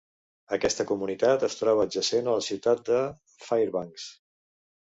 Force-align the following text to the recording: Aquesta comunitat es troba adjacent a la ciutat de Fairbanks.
Aquesta 0.55 0.85
comunitat 0.91 1.45
es 1.49 1.57
troba 1.59 1.85
adjacent 1.89 2.31
a 2.31 2.35
la 2.39 2.47
ciutat 2.47 2.83
de 2.91 2.99
Fairbanks. 3.45 4.09